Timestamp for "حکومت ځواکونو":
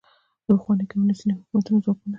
1.37-2.09